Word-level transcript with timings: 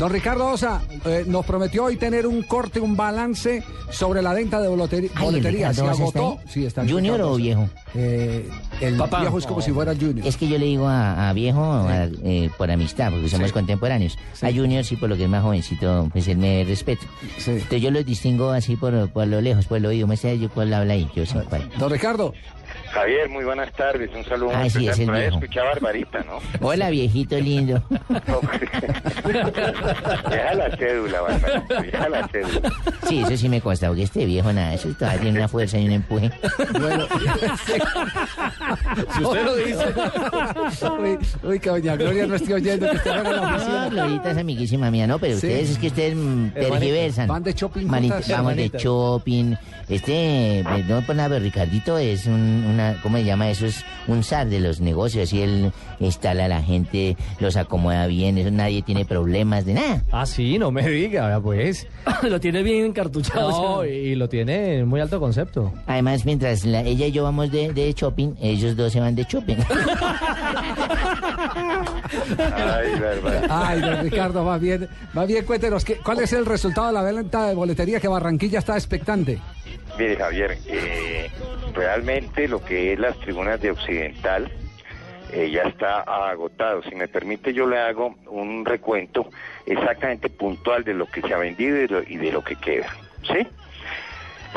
Don 0.00 0.10
Ricardo 0.10 0.46
Osa 0.50 0.80
eh, 1.04 1.24
nos 1.26 1.44
prometió 1.44 1.84
hoy 1.84 1.96
tener 1.96 2.26
un 2.26 2.42
corte, 2.42 2.80
un 2.80 2.96
balance 2.96 3.62
sobre 3.90 4.22
la 4.22 4.32
venta 4.32 4.58
de 4.58 4.66
boletería. 4.68 5.74
¿Se 5.74 5.82
Osa 5.82 5.92
está 5.92 6.02
agotó? 6.02 6.38
ahí. 6.40 6.46
Sí, 6.48 6.64
está 6.64 6.80
¿Junior 6.88 7.02
Ricardo 7.16 7.28
o 7.28 7.32
Osa. 7.32 7.42
viejo? 7.42 7.68
Eh, 7.94 8.48
el 8.80 8.96
Papá. 8.96 9.20
viejo 9.20 9.38
es 9.38 9.46
como 9.46 9.60
si 9.60 9.72
fuera 9.72 9.92
el 9.92 9.98
Junior. 9.98 10.26
Es 10.26 10.38
que 10.38 10.48
yo 10.48 10.56
le 10.56 10.64
digo 10.64 10.88
a, 10.88 11.28
a 11.28 11.32
viejo 11.34 11.62
a- 11.62 12.06
eh, 12.24 12.48
por 12.56 12.70
amistad, 12.70 13.10
porque 13.10 13.28
somos 13.28 13.48
Sí. 13.48 13.52
contemporáneos. 13.52 14.16
A 14.40 14.50
Junior 14.50 14.84
sí, 14.84 14.96
por 14.96 15.10
lo 15.10 15.18
que 15.18 15.24
es 15.24 15.28
más 15.28 15.42
jovencito, 15.42 16.08
pues 16.10 16.26
él 16.28 16.38
me 16.38 16.64
respeto. 16.64 17.04
Sí. 17.36 17.50
Entonces 17.50 17.82
yo 17.82 17.90
los 17.90 18.06
distingo 18.06 18.52
así 18.52 18.76
por, 18.76 19.10
por 19.10 19.26
lo 19.26 19.42
lejos, 19.42 19.66
por 19.66 19.76
el 19.76 19.84
oído. 19.84 20.06
Me 20.06 20.16
sé 20.16 20.38
yo 20.38 20.48
cuál 20.48 20.72
habla 20.72 20.94
ahí, 20.94 21.10
yo 21.14 21.26
sé 21.26 21.40
cuál. 21.46 21.68
Don 21.78 21.90
Ricardo, 21.90 22.32
Javier, 22.92 23.28
muy 23.28 23.44
buenas 23.44 23.72
tardes. 23.72 24.10
Un 24.14 24.24
saludo. 24.24 24.50
Ah, 24.54 24.60
muy 24.60 24.70
sí, 24.70 24.86
especial. 24.88 24.92
es 24.92 24.98
el 25.00 25.10
viejo. 25.22 25.34
escuché 25.44 25.60
a 25.60 25.64
Barbarita, 25.64 26.24
¿no? 26.24 26.40
Hola, 26.60 26.90
viejito 26.90 27.38
lindo. 27.38 27.82
Deja 30.30 30.54
la 30.54 30.76
cédula, 30.76 31.20
Barbarita. 31.20 31.82
Deja 31.82 32.08
la 32.08 32.28
cédula. 32.28 32.72
Sí, 33.08 33.20
eso 33.20 33.36
sí 33.36 33.48
me 33.48 33.60
consta, 33.60 33.88
porque 33.88 34.02
este 34.04 34.24
viejo 34.24 34.52
nada, 34.52 34.74
eso 34.74 34.88
todavía 34.98 35.20
tiene 35.20 35.38
una 35.38 35.48
fuerza 35.48 35.78
y 35.78 35.86
un 35.86 35.92
empuje. 35.92 36.30
bueno. 36.80 37.06
Si 39.16 39.22
usted 39.24 39.44
lo 39.44 39.56
dice. 39.56 39.84
uy, 40.98 41.18
uy, 41.44 41.60
que 41.60 41.70
doña 41.70 41.96
Gloria 41.96 42.26
no 42.26 42.34
estoy 42.34 42.54
oyendo 42.54 42.90
que 42.90 42.96
está 42.96 43.16
en 43.18 43.24
la 43.24 43.30
No, 43.36 43.42
oficina. 43.56 43.88
Glorita 43.88 44.30
es 44.32 44.38
amiguísima 44.38 44.90
mía, 44.90 45.06
no, 45.06 45.18
pero 45.18 45.32
Sí. 45.38 45.46
ustedes 45.46 45.70
es 45.70 45.78
que 45.78 45.86
ustedes 45.88 46.16
mm, 46.16 46.48
tergiversan. 46.50 47.28
Van 47.28 47.42
de 47.42 47.52
shopping 47.52 47.86
juntas. 47.88 48.28
Vamos 48.28 48.56
de 48.56 48.68
shopping. 48.68 49.54
Este, 49.88 50.64
pues, 50.68 50.86
no 50.86 51.02
por 51.02 51.16
nada, 51.16 51.28
pero 51.30 51.40
Ricardito 51.42 51.98
es 51.98 52.26
un, 52.26 52.79
una, 52.80 53.00
¿cómo 53.02 53.16
se 53.18 53.24
llama? 53.24 53.50
Eso 53.50 53.66
es 53.66 53.84
un 54.08 54.22
zar 54.24 54.48
de 54.48 54.60
los 54.60 54.80
negocios 54.80 55.32
y 55.32 55.42
él 55.42 55.72
instala 56.00 56.46
a 56.46 56.48
la 56.48 56.62
gente, 56.62 57.16
los 57.38 57.56
acomoda 57.56 58.06
bien, 58.06 58.38
eso 58.38 58.50
nadie 58.50 58.82
tiene 58.82 59.04
problemas 59.04 59.64
de 59.66 59.74
nada. 59.74 60.02
Ah, 60.10 60.26
sí, 60.26 60.58
no 60.58 60.70
me 60.70 60.86
diga, 60.88 61.40
pues. 61.40 61.86
Lo 62.22 62.40
tiene 62.40 62.62
bien 62.62 62.86
encartuchado. 62.86 63.50
No, 63.50 63.84
y 63.84 64.14
lo 64.14 64.28
tiene 64.28 64.78
en 64.78 64.88
muy 64.88 65.00
alto 65.00 65.20
concepto. 65.20 65.72
Además, 65.86 66.24
mientras 66.24 66.64
la- 66.64 66.82
ella 66.82 67.06
y 67.06 67.12
yo 67.12 67.22
vamos 67.24 67.50
de, 67.50 67.72
de 67.72 67.92
shopping, 67.92 68.34
ellos 68.40 68.76
dos 68.76 68.92
se 68.92 69.00
van 69.00 69.14
de 69.14 69.24
shopping. 69.24 69.56
Ay, 72.38 73.00
Barbarita. 73.00 73.68
Ay, 73.68 73.80
don 73.80 74.00
Ricardo, 74.02 74.44
va 74.44 74.58
bien, 74.58 74.88
va 75.16 75.24
bien, 75.26 75.44
cuéntenos, 75.44 75.84
¿qué- 75.84 75.96
¿cuál 75.96 76.20
es 76.20 76.32
el 76.32 76.46
resultado 76.46 76.88
de 76.88 76.92
la 76.94 77.02
venta 77.02 77.46
de 77.48 77.54
boletería 77.54 78.00
que 78.00 78.08
Barranquilla 78.08 78.58
está 78.60 78.74
expectante? 78.74 79.38
Mire, 79.98 80.16
Javier, 80.16 80.58
eh, 80.66 81.30
realmente 81.74 82.48
lo 82.48 82.64
que 82.64 82.92
es 82.92 82.98
las 82.98 83.18
tribunas 83.20 83.60
de 83.60 83.70
Occidental 83.70 84.50
eh, 85.32 85.50
ya 85.50 85.62
está 85.62 86.00
agotado. 86.00 86.82
Si 86.82 86.94
me 86.94 87.08
permite, 87.08 87.52
yo 87.52 87.66
le 87.66 87.78
hago 87.78 88.14
un 88.26 88.64
recuento 88.64 89.30
exactamente 89.66 90.28
puntual 90.28 90.84
de 90.84 90.94
lo 90.94 91.06
que 91.06 91.22
se 91.22 91.32
ha 91.32 91.38
vendido 91.38 91.76
y 91.76 91.80
de 91.80 91.88
lo, 91.88 92.02
y 92.02 92.16
de 92.16 92.32
lo 92.32 92.42
que 92.42 92.56
queda. 92.56 92.88
¿Sí? 93.22 93.46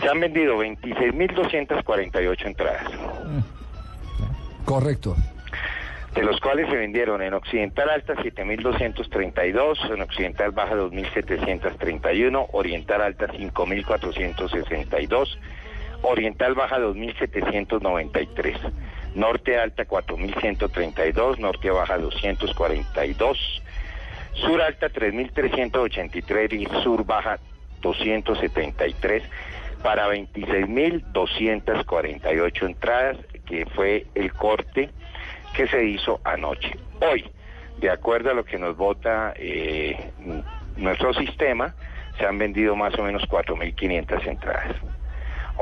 Se 0.01 0.09
han 0.09 0.19
vendido 0.19 0.57
26.248 0.57 2.45
entradas. 2.45 2.91
Correcto. 4.65 5.15
de 6.15 6.23
los 6.23 6.39
cuales 6.39 6.69
se 6.69 6.75
vendieron 6.75 7.21
en 7.21 7.33
Occidental 7.33 7.89
Alta 7.89 8.15
7.232, 8.15 9.93
en 9.93 10.01
Occidental 10.01 10.51
Baja 10.51 10.75
2.731, 10.75 12.47
Oriental 12.51 13.01
Alta 13.01 13.27
5.462, 13.27 15.37
Oriental 16.03 16.53
Baja 16.53 16.77
2.793, 16.79 18.71
Norte 19.15 19.57
Alta 19.57 19.85
4.132, 19.85 21.39
Norte 21.39 21.71
Baja 21.71 21.97
242, 21.97 23.63
Sur 24.33 24.61
Alta 24.61 24.89
3.383 24.89 26.53
y 26.53 26.65
Sur 26.83 27.05
Baja 27.05 27.39
273 27.81 29.23
para 29.81 30.09
26.248 30.09 32.65
entradas, 32.65 33.17
que 33.45 33.65
fue 33.67 34.05
el 34.15 34.33
corte 34.33 34.89
que 35.53 35.67
se 35.67 35.85
hizo 35.85 36.19
anoche. 36.23 36.75
Hoy, 37.01 37.29
de 37.79 37.89
acuerdo 37.89 38.31
a 38.31 38.33
lo 38.33 38.45
que 38.45 38.57
nos 38.57 38.77
vota 38.77 39.33
eh, 39.35 40.11
nuestro 40.77 41.13
sistema, 41.13 41.75
se 42.17 42.25
han 42.25 42.37
vendido 42.37 42.75
más 42.75 42.97
o 42.97 43.03
menos 43.03 43.23
4.500 43.23 44.27
entradas. 44.27 44.75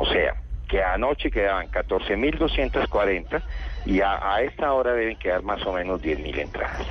O 0.02 0.06
sea, 0.12 0.34
que 0.68 0.82
anoche 0.82 1.30
quedaban 1.30 1.68
14.240 1.70 3.40
y 3.86 4.02
a, 4.02 4.34
a 4.36 4.42
esta 4.42 4.74
hora 4.74 4.94
deben 4.94 5.16
quedar 5.18 5.44
más 5.44 5.64
o 5.66 5.74
menos 5.74 6.02
10.000 6.02 6.40
entradas. 6.40 6.88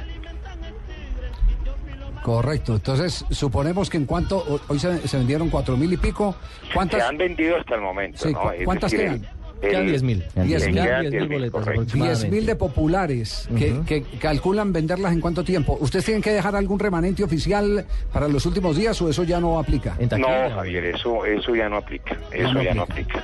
Correcto. 2.22 2.75
Entonces, 2.75 3.25
suponemos 3.31 3.88
que 3.91 3.97
en 3.97 4.04
cuanto 4.06 4.37
ho- 4.38 4.60
hoy 4.69 4.78
se, 4.78 5.09
se 5.09 5.16
vendieron 5.16 5.48
cuatro 5.48 5.76
mil 5.76 5.93
y 5.93 5.97
pico, 5.97 6.37
Se 6.69 6.75
¿cuántas? 6.75 7.03
han 7.03 7.16
vendido 7.16 7.56
hasta 7.56 7.75
el 7.75 7.81
momento, 7.81 8.19
¿cuántas 8.65 8.91
decir, 8.93 9.06
quedan? 9.21 9.40
El- 9.62 9.69
Quedan 9.71 9.82
el- 9.82 9.88
10 9.91 10.03
mil. 10.03 10.25
Diez 10.34 10.66
mil. 10.66 10.75
Quedan 10.82 11.00
10 11.03 11.12
mil 11.12 11.21
10.000, 11.21 11.28
boletas 11.28 11.50
correcto. 11.53 11.71
aproximadamente. 11.82 12.21
10 12.26 12.32
mil 12.32 12.47
de 12.47 12.56
populares 12.56 13.48
que, 13.87 14.03
calculan 14.21 14.72
venderlas 14.72 15.12
en 15.12 15.21
cuánto 15.21 15.44
tiempo. 15.44 15.76
¿Ustedes 15.81 16.04
tienen 16.04 16.22
que 16.22 16.32
dejar 16.32 16.56
algún 16.56 16.78
remanente 16.78 17.22
oficial 17.22 17.84
para 18.12 18.28
los 18.28 18.47
últimos 18.47 18.76
días 18.76 19.00
o 19.03 19.09
eso 19.09 19.25
ya 19.25 19.41
no 19.41 19.59
aplica? 19.59 19.97
No, 20.19 20.28
Javier, 20.54 20.84
eso, 20.87 21.25
eso 21.26 21.54
ya 21.54 21.69
no 21.69 21.76
aplica. 21.76 22.16
Eso 22.32 22.53
no 22.54 22.62
ya 22.62 22.75
no 22.75 22.82
aplica. 22.82 23.22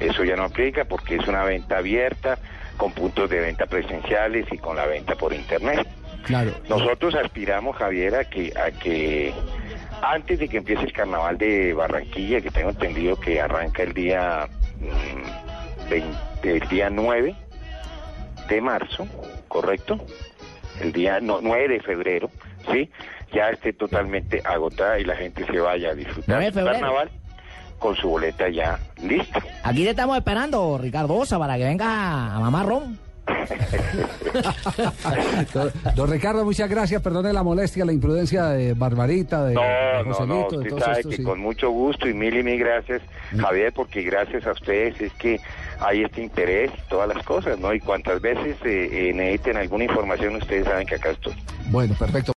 Eso 0.00 0.24
ya 0.24 0.36
no 0.36 0.44
aplica 0.44 0.84
porque 0.84 1.16
es 1.16 1.26
una 1.26 1.42
venta 1.44 1.78
abierta, 1.78 2.38
con 2.76 2.92
puntos 2.92 3.30
de 3.30 3.40
venta 3.40 3.66
presenciales 3.66 4.46
y 4.52 4.58
con 4.58 4.76
la 4.76 4.86
venta 4.86 5.14
por 5.14 5.32
internet. 5.32 5.86
Claro. 6.24 6.50
Nosotros 6.68 7.14
aspiramos, 7.14 7.76
Javier, 7.76 8.14
a 8.16 8.24
que, 8.24 8.52
a 8.58 8.70
que 8.72 9.32
antes 10.02 10.38
de 10.38 10.48
que 10.48 10.58
empiece 10.58 10.82
el 10.82 10.92
carnaval 10.92 11.38
de 11.38 11.72
Barranquilla, 11.72 12.40
que 12.40 12.50
tengo 12.50 12.70
entendido 12.70 13.16
que 13.18 13.40
arranca 13.40 13.82
el 13.84 13.94
día, 13.94 14.46
mm, 14.80 15.45
20 15.90 16.16
el 16.42 16.68
día 16.68 16.90
9 16.90 17.34
de 18.48 18.60
marzo, 18.60 19.06
¿correcto? 19.48 19.98
El 20.80 20.92
día 20.92 21.20
no, 21.20 21.40
9 21.40 21.68
de 21.68 21.80
febrero, 21.80 22.30
¿sí? 22.70 22.90
Ya 23.32 23.50
esté 23.50 23.72
totalmente 23.72 24.40
agotada 24.44 24.98
y 25.00 25.04
la 25.04 25.16
gente 25.16 25.44
se 25.46 25.58
vaya 25.58 25.90
a 25.90 25.94
disfrutar 25.94 26.36
9 26.36 26.44
de 26.50 26.62
del 26.62 26.72
carnaval 26.72 27.10
con 27.78 27.94
su 27.96 28.08
boleta 28.08 28.48
ya 28.48 28.78
lista. 29.02 29.40
Aquí 29.64 29.84
te 29.84 29.90
estamos 29.90 30.16
esperando, 30.16 30.78
Ricardo 30.78 31.14
Osa, 31.14 31.38
para 31.38 31.56
que 31.58 31.64
venga 31.64 32.34
a 32.34 32.40
mamar 32.40 32.66
ron. 32.66 32.98
Don, 35.52 35.72
don 35.96 36.10
Ricardo, 36.10 36.44
muchas 36.44 36.68
gracias. 36.70 37.02
Perdone 37.02 37.32
la 37.32 37.42
molestia, 37.42 37.84
la 37.84 37.92
imprudencia 37.92 38.44
de 38.46 38.74
Barbarita, 38.74 39.44
de, 39.44 39.54
No, 39.54 39.60
de 39.62 40.04
no, 40.04 40.26
no, 40.26 40.48
de 40.48 40.56
usted 40.58 40.68
todos 40.70 40.82
sabe 40.84 40.96
estos, 40.98 41.10
que 41.10 41.16
sí. 41.18 41.22
con 41.22 41.40
mucho 41.40 41.70
gusto 41.70 42.08
y 42.08 42.14
mil 42.14 42.36
y 42.36 42.42
mil 42.42 42.58
gracias, 42.58 43.02
Mm. 43.32 43.40
Javier, 43.40 43.72
porque 43.72 44.02
gracias 44.02 44.46
a 44.46 44.52
ustedes 44.52 45.00
es 45.00 45.12
que 45.14 45.40
hay 45.80 46.02
este 46.02 46.22
interés 46.22 46.70
y 46.76 46.88
todas 46.88 47.08
las 47.14 47.24
cosas, 47.24 47.58
¿no? 47.58 47.72
Y 47.72 47.80
cuantas 47.80 48.20
veces 48.20 48.56
eh, 48.64 48.88
eh, 48.90 49.12
necesiten 49.12 49.56
alguna 49.56 49.84
información, 49.84 50.36
ustedes 50.36 50.64
saben 50.64 50.86
que 50.86 50.96
acá 50.96 51.10
estoy. 51.10 51.34
Bueno, 51.68 51.94
perfecto. 51.98 52.32